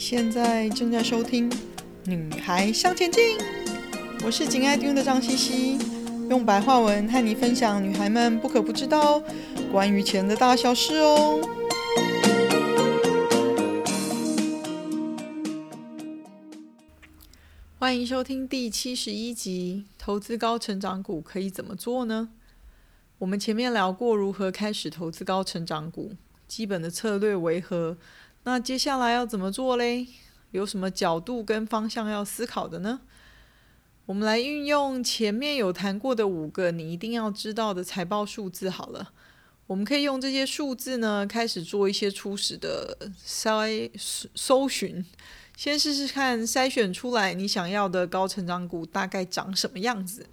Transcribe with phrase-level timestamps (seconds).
[0.00, 1.50] 现在正在收听
[2.06, 3.36] 《女孩向前进》，
[4.24, 5.78] 我是紧爱听的张茜茜，
[6.30, 9.22] 用白话文和你分享女孩们不可不知道
[9.70, 11.38] 关于钱的大小事哦。
[17.78, 22.30] 欢迎收听第七十一集：投资高成长股可以怎么做呢？
[23.18, 26.12] 我们前面聊过如何开始投资高成长股，
[26.48, 27.98] 基本的策略为何？
[28.44, 30.06] 那接下来要怎么做嘞？
[30.50, 33.00] 有什么角度跟方向要思考的呢？
[34.06, 39.12] 我们来运用前面有谈过的五个你一定要知道的财报数字好了。
[39.68, 43.88] 我们可以用这些数字呢，开始做一些初始的筛
[44.34, 45.06] 搜寻，
[45.56, 50.26] 先试试看筛选出来你想要的高成长股大概长什么样子，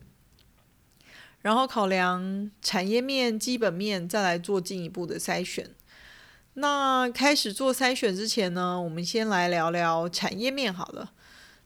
[1.41, 5.69] 然后考量产业面、基本面，再来做进一步的筛选。
[6.59, 11.11] 那开始做筛选之前呢，我们先来聊聊产业面好了。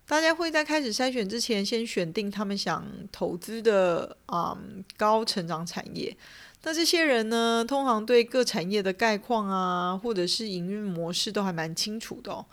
[0.05, 6.15] 大家会在开始筛选之前，先选定他们想投资的啊、嗯、高成长产业。
[6.63, 12.45] 那这些人呢，通常对各产业的概况啊，或者是营运模式都还蛮清楚的。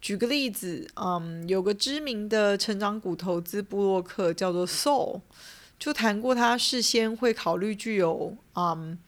[0.00, 5.20] 举个例子，嗯，有个知名的成长股投资部落客叫做 Soul，
[5.78, 8.98] 就谈过他事先会考虑具有嗯。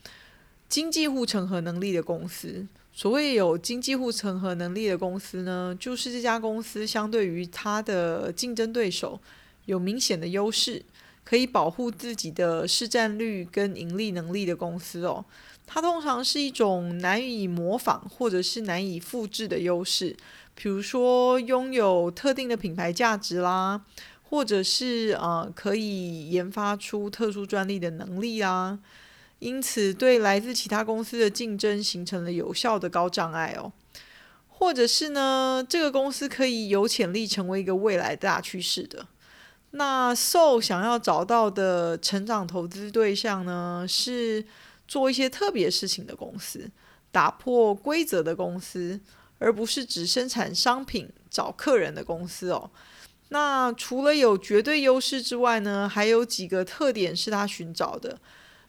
[0.69, 9.21] 经济护城河能力的公司，所谓有经济护城河能力的公司呢，就是这家公司相对于它的竞争对手
[9.67, 10.83] 有明显的优势，
[11.25, 15.25] 可以保护自己的市占率跟盈利能力的公司哦。
[15.67, 20.17] 它通常是一种难以模仿或者是难以复制的优势，
[20.55, 23.81] 比如说拥有特定的品牌价值啦，
[24.23, 28.79] 或者是呃可以研发出特殊专利的能力啦。
[29.39, 33.71] 因此，对来自其他公司的竞争形成了有效的高障碍哦，
[34.49, 39.07] 或者是呢，这个公司可以有潜力成为一个未来大趋势的。
[39.73, 44.43] 那 SO 想要找到的成长投资对象呢，是
[44.89, 46.71] 做一些特别事情的公司，
[47.13, 48.99] 打破规则的公司，
[49.39, 52.71] 而不是只生产商品找客人的公司哦。
[53.29, 58.19] 那除了有绝对优势之外呢，还有几个特点是他寻找的。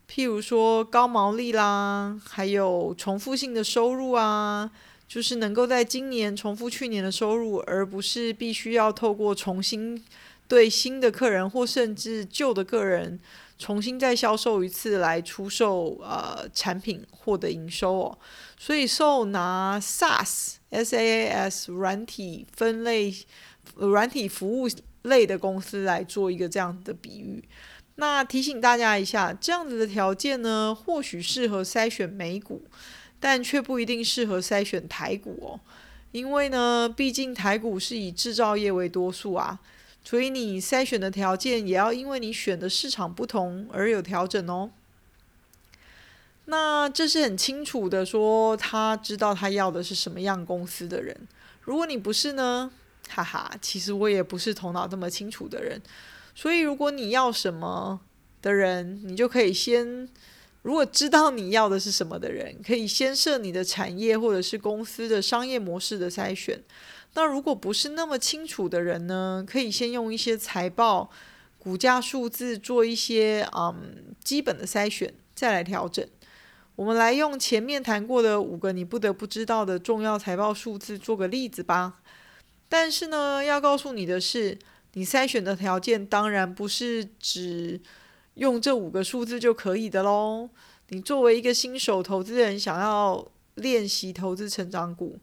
[0.10, 4.72] 譬如说高毛利啦，还有重复性的收入啊，
[5.08, 10.04] 就是能够在今年重复去年的收入，而不是必须要透过重新
[10.48, 13.20] 对新的客人或甚至旧的客人
[13.60, 18.18] 重新再销售一次来出售呃产品获得营收哦。
[18.58, 23.14] 所以受拿 SaaS S A A S 软体分类
[23.76, 24.70] 软体服务
[25.04, 27.44] 类的公司来做一个这样的比喻。
[28.00, 32.62] 那提醒大家一下，这样子的条件呢，或许适合筛选美股，
[33.20, 35.60] 但却不一定适合筛选台股哦。
[36.12, 39.60] 因为呢，毕竟台股是以制造业为多数啊，
[40.04, 44.70] 所以你筛选的条件也要因为你选的市场不同而有调整哦。
[46.46, 51.28] 那这是很清楚的说，他知道他要的是什么样公司的人。
[51.62, 52.72] 如果你不是呢，
[53.08, 55.82] 哈哈，其实我也不是头脑这么清楚的人。
[56.36, 58.00] 所以，如果你要什么
[58.42, 60.08] 的人，你就可以先，
[60.62, 66.62] 如果知道你要的是什么的人，可以先设你的产业或者是公司的商业模式的筛选。
[67.14, 71.10] 那如果不是那么清楚的人呢，可以先用一些财报、
[71.58, 76.08] 股价数字做一些嗯基本的筛选，再来调整。
[76.76, 81.96] 我们来用前面谈过的五个你不得不知道的重要财报数字做个例子吧。
[82.70, 84.58] 但是呢，要告诉你的是。
[84.94, 87.80] 你筛选的条件当然不是只
[88.34, 90.50] 用这五个数字就可以的喽。
[90.88, 93.24] 你作为一个新手投资人，想要
[93.56, 95.20] 练习投资成长股，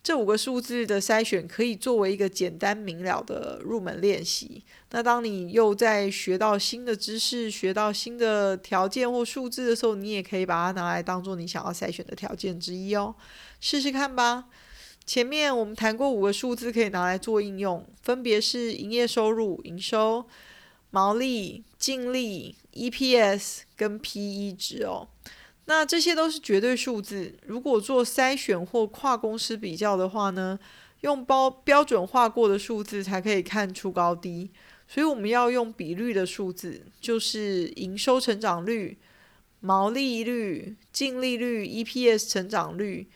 [0.00, 4.62] 这五个数字的筛选可以作为一个简单明了的入门练习。
[4.90, 13.16] 那当你又在学到新的知识、学到新的条件或数字的时候，你也可以把它拿来当做你想要筛选的条件之一哦。
[13.60, 14.44] 试试看吧。
[15.06, 20.26] 前面我们谈过五个数字可以拿来做应用，分别是营业收入、营收、
[20.90, 25.06] 毛利、净利、EPS 跟 PE 值哦。
[25.66, 27.38] 那这些都是绝对数字。
[27.46, 30.58] 如果做筛选或跨公司比较的话呢，
[31.02, 34.50] 用包标准化过的数字才可以看出高低。
[34.88, 38.98] 所以我们要用比率的数字，就是营收成长率、
[39.60, 43.08] 毛利率、净利率、EPS 成长率。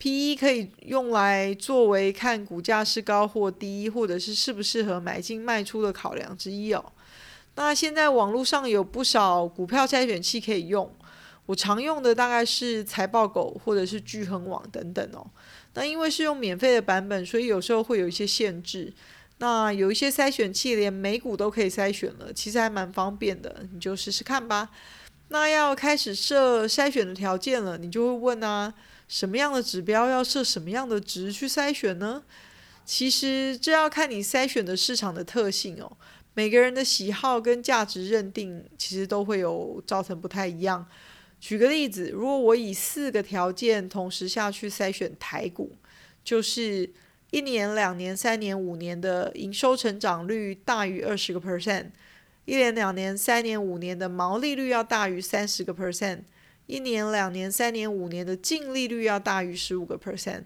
[0.00, 6.82] P/E 可以用来作为看股价是高或低，或者是适不适合买进卖出的考量之一哦。
[7.56, 10.90] 那现在网络上有不少股票筛选器可以用，
[11.44, 15.26] 我常用的大概是财报狗或者是巨恒网等等哦。
[15.74, 18.90] 那因为是用免费的版本，所以有时候会有一些限制。
[19.36, 24.70] 那有一些筛选器连美股都可以筛选了，其实还蛮方便的，你就试试看吧。
[25.28, 28.72] 那要开始设筛选的条件了，你就会问啊，
[29.10, 32.22] 什么样的指标要设什么样的值去筛选呢？
[32.84, 35.96] 其实这要看你筛选的市场的特性哦。
[36.34, 40.86] 每个人的喜好跟价值认定其实都会有造成不太一样。
[41.40, 45.74] 举个例子，如果我以四个条件同时下去筛选台股，
[46.22, 46.88] 就是
[47.32, 51.86] 一年、两年、三年、五年的营收成长率大于二十个 percent，
[52.44, 56.20] 一年、两年、三年、五年的毛利率要大于三十个 percent，
[56.70, 60.42] 一年、两年、三年、五年的净利率要大于十五个 percent，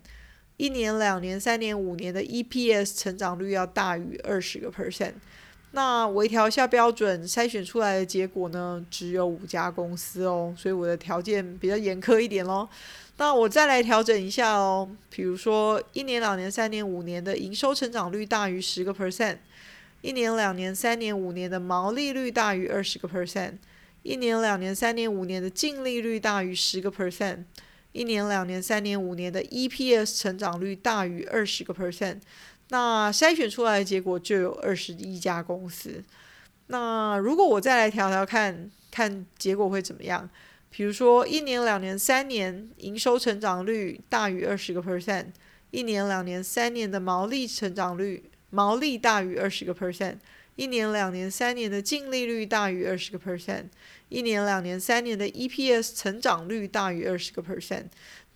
[0.56, 5.12] 一年、两年、三年、五年的 EPS 成长率要大于二十个 percent。
[5.72, 12.66] 那微调一下标准，筛选出来的结果呢，只有五家公司哦，所以我的条件比较严苛一点咯。
[13.18, 19.36] 那我再来调整一下哦，比如说一年、两年、三年、五年的营收成长率大于十个 percent，
[20.00, 23.54] 一年、两年、三年、五年的毛利率大于二十个 percent，
[24.04, 27.44] 一年、两年、三年、五年的净利率大于十个 percent，
[27.92, 32.20] 一年、两年、三年、五年的 EPS 成长率大于二十个 percent。
[32.68, 36.04] 那筛选出来的结果就有二十一家公司。
[36.66, 40.28] 那如果我再来调调看，看结果会怎么样？
[40.68, 45.28] 比如说一年、两年、三年营收成长率大于二十个 percent，
[45.70, 50.16] 一年、两年、三年的毛利成长率毛利大于二十个 percent，
[50.56, 53.66] 一年、两年、三年的净利率大于二十个 percent，
[54.08, 57.86] 一年、两年、三年的 EPS 成长率大于二十个 percent。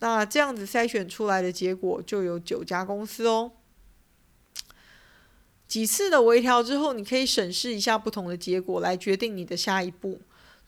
[0.00, 3.52] 那这样子筛选出来的结果就有九家公司哦。
[5.66, 10.20] 几次的微调之后，你可以审视一下不同的结果，来决定你的下一步。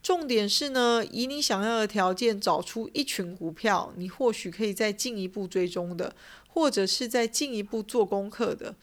[0.03, 6.15] 重点是呢，以你想要的条件找出一群股票，你或许可以再进一步追踪的，
[6.49, 8.75] 或者是再进一步做功课的。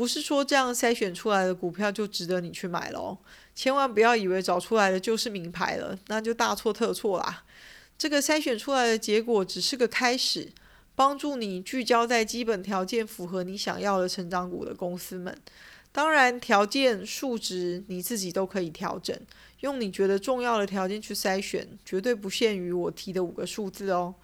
[0.00, 3.18] 不是说这样筛选出来的股票就值得你去买喽。
[3.54, 7.44] 千万不要以为找出来的就是名牌了，那就大错特错啦。
[7.98, 10.50] 这个筛选出来的结果只是个开始。
[10.94, 15.34] 帮助你聚焦在基本条件符合你想要的成长股的公司们。
[15.92, 19.14] 当然，条件数值你自己都可以调整，
[19.60, 24.14] 用你觉得重要的条件去筛选，绝对不限于我提的五个数字哦。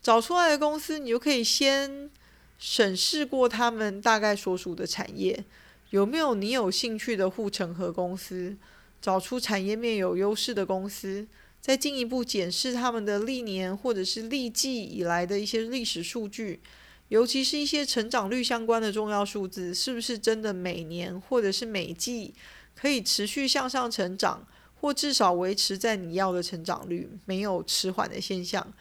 [0.00, 2.10] 找出来的公司，你就可以先
[2.58, 5.44] 审视过他们大概所属的产业，
[5.90, 8.56] 有没有你有兴趣的护城河公司，
[9.00, 11.26] 找出产业面有优势的公司。
[11.58, 16.60] 再进一步检视他们的历年或者是历季以来的一些历史数据，
[17.08, 22.32] 尤其是一些成长率相关的重要数字，是不是真的每年或者是每季
[22.76, 24.46] 可以持续向上成长，
[24.80, 28.72] 或至少维持在你要的成长率，没有迟缓的现象？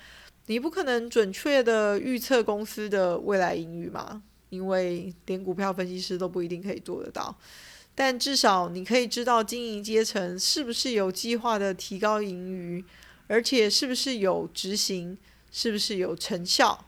[0.47, 7.35] 你不可能准确的预测公司的未来盈余嘛，因为连股票分析师都不一定可以做得到。
[7.95, 12.83] 但至少你可以知道经营阶层是不是有计划的提高盈余，
[13.27, 15.17] 而且是不是有执行，
[15.51, 16.85] 是不是有成效。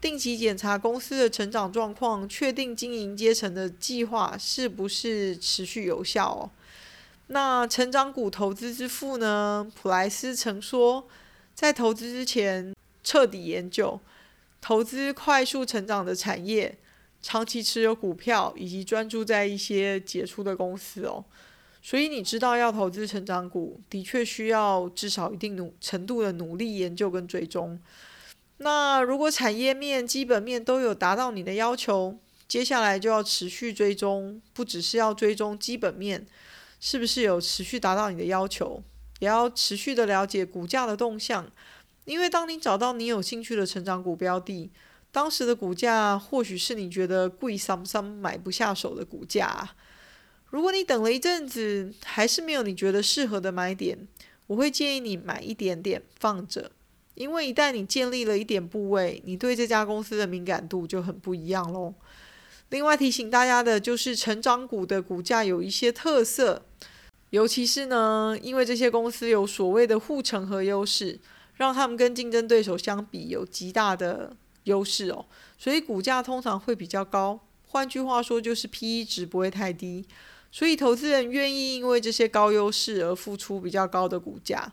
[0.00, 6.50] 定期检查公司的成长状况，确定经营阶层的计划是不是持续有效哦。
[7.28, 9.66] 那成长股投资之父呢？
[9.74, 11.06] 普莱斯曾说，
[11.54, 12.74] 在投资之前
[13.06, 14.00] 彻底研究，
[14.60, 16.76] 投资快速成长的产业。
[17.22, 21.24] 长期持有股票，以及专注在一些杰出的公司哦，
[21.82, 27.80] 所以你知道要投资成长股，的确需要至少一定努程度的努力研究跟追踪。
[28.58, 36.24] 那如果产业面、基本面都有达到你的要求，接下来就要持续追踪，不只是要追踪基本面
[36.78, 38.80] 是不是有持续达到你的要求，
[39.18, 41.50] 也要持续的了解股价的动向，
[42.06, 44.70] 因为当你找到你有兴趣的成长股标的。
[45.12, 49.66] 当时的股价或许是你觉得贵桑桑买不下手的股价。
[50.50, 53.96] 如果你等了一阵子还是没有你觉得适合的买点，
[54.46, 56.70] 我会建议你买一点点放着，
[57.14, 61.94] 因为一旦你建立了一点部位，你对这家公司的敏感度就很不一样喽。
[62.68, 66.66] 另外提醒大家的就是，成长股的股价有一些特色，
[67.30, 71.18] 尤其是呢，因为这些公司有所谓的护城河优势，
[71.56, 74.36] 让他们跟竞争对手相比有极大的。
[74.66, 75.24] 优势哦，
[75.56, 77.38] 所以股价通常会比较高。
[77.68, 80.04] 换句话说，就是 PE 值不会太低，
[80.50, 84.72] 所以投资人愿意因为这些高优势而付出比较高的股价。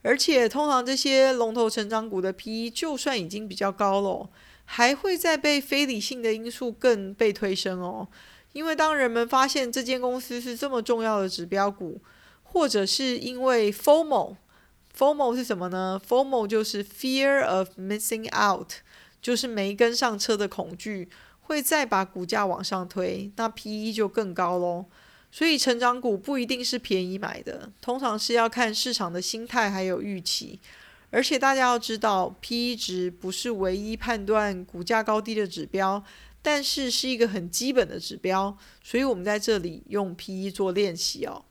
[0.00, 4.30] 而且，通常这些龙头成长股的 PE 就算已经比较高了，
[4.64, 8.08] 还会再被非理性的因素更被推升哦。
[8.54, 12.00] 因为当人们发现这间公司是这么重要的指标股，
[12.42, 14.36] 或者是因为 FOMO
[14.96, 18.74] FOMO 是什么呢？FOMO 就是 fear of missing out，
[19.20, 21.08] 就是没跟上车的恐惧，
[21.40, 24.86] 会再把股价往上推，那 PE 就更高喽。
[25.32, 30.60] 所以成长股不一定是便宜买的，通常是要看市场的心态还有预期。
[31.10, 36.02] 而且大家要知道，PE 值不是唯一判断股价高低的指标，
[36.40, 38.56] 但是是一个很基本的指标。
[38.82, 41.44] 所以我们在这里用 PE 做练习哦。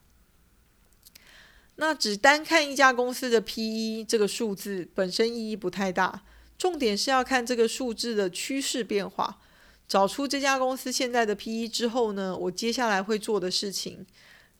[1.76, 6.24] 那只单看一家公司的 PE 这个数字本身意义不太大，
[6.58, 9.40] 重点是要看这个数字的趋势变化。
[9.88, 14.06] 找出这家公司现在的 PE 之后呢，我接下来会做的事情，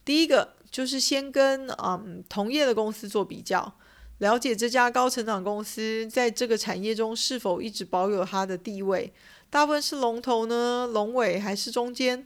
[0.04, 3.74] 第一个就是先跟嗯同业的公司做比较，
[4.18, 9.12] 了解这家高成长公司在这个产业中是否一直保有它的地位，
[9.48, 12.24] 大部分是龙头呢、龙尾还是中间？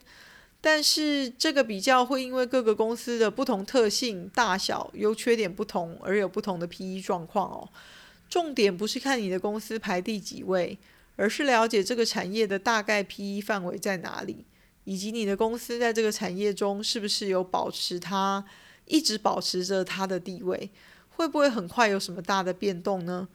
[0.60, 7.68] 但是这个比较会因为各个公司的不同特性、大小、优缺点不同而有不同的 PE 状况哦。
[8.28, 10.76] 重点不是看你的公司排第几位，
[11.16, 14.44] 而是了解这个产业的大概 PE 范围在哪里，
[14.84, 18.44] 以及你的公司在这个产业中是不是有保持它
[18.84, 20.70] 一直保持着它的地位，
[21.10, 23.28] 会不会很快有什么大的变动呢？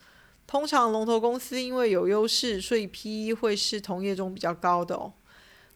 [0.45, 5.13] 通常龙头公司因为有优势，所以 PE 会是同业中比较高的哦。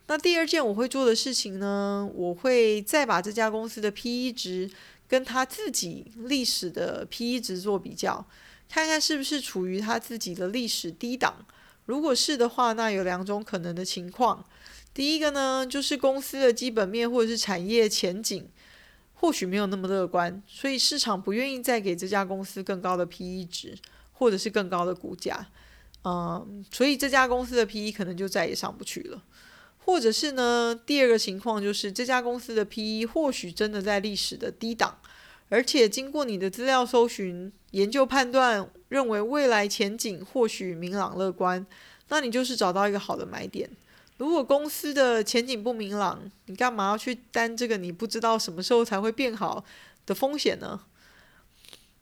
[0.07, 4.69] 那第二件我会做的事情呢，我会再把这家公司的 PE 值
[5.07, 8.25] 跟他自己历史的 PE 值做比较，
[8.69, 11.45] 看看是不是处于他自己的历史低档。
[11.85, 14.45] 如果是的话，那有两种可能的情况。
[14.93, 18.49] 第一个呢，就是公司的基本面或者是产业前景
[19.13, 23.77] 或许没有那么乐观，所以市场不愿意再给这家公司更高的 PE 值
[24.13, 25.47] 或者是更高的股价。
[26.03, 29.21] 嗯，所以这家公司的 PE 可能就再也上不去了。
[29.87, 34.99] 或者是呢，第二个情况就是这家公司的 PE 或许真的在历史的低档，
[35.47, 41.65] 而且经过你的资料搜寻、研究判断，认为未来前景或许明朗乐观，
[42.09, 43.69] 那你就是找到一个好的买点。
[44.17, 49.63] 如果公司的前景不明朗，你干嘛要去担这个你不知道什么时候才会变好
[50.05, 50.81] 的风险呢？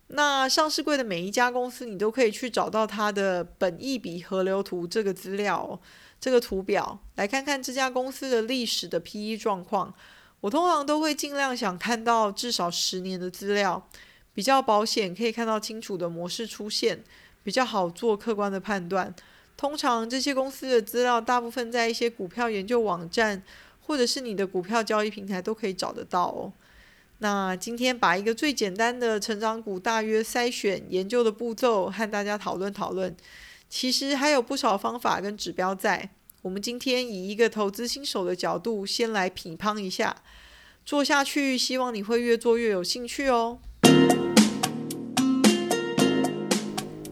[0.08, 5.80] 那上市柜的每一家公司，你都可以去找到它的本益比河流图这个资料。
[6.18, 9.94] 这个图表来看看这家公司的历史的 PE 状况，
[10.40, 13.88] 我通常都会尽量想看到至少十年的资料，
[14.34, 17.04] 比较保险，可以看到清楚的模式出现，
[17.44, 19.14] 比较好做客观的判断。
[19.56, 23.44] 通常这些公司的资料大部分在一些股票研究网站
[23.82, 26.52] 或者是你的股票交易平台都可以找得到哦。
[27.20, 33.16] 那今天把一个最简单的成长股大约筛选研究的步骤和大家讨论讨论。
[33.70, 36.12] 其实还有不少方法跟指标在。
[36.44, 40.16] 我们今天以一个投资新手的角度，先来品乓一下，
[40.86, 43.58] 做下去，希望你会越做越有兴趣哦。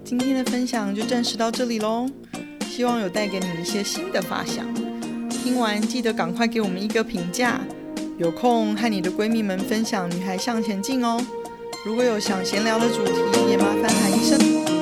[0.04, 2.08] 今天的分享就暂时到这里喽，
[2.68, 4.72] 希望有带给你一些新的发想。
[5.30, 7.60] 听完记得赶快给我们一个评价，
[8.18, 11.20] 有空和你的闺蜜们分享《女孩向前进》哦。
[11.84, 13.14] 如果有想闲聊的主题，
[13.50, 14.73] 也麻烦喊一声。